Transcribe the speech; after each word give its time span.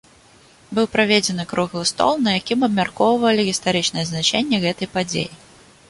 Быў 0.77 0.87
праведзены 0.95 1.45
круглы 1.51 1.83
стол, 1.91 2.13
на 2.29 2.35
якім 2.39 2.59
абмяркоўвалі 2.69 3.41
гістарычнае 3.53 4.09
значэнне 4.13 4.57
гэтай 4.65 4.87
падзеі. 4.97 5.29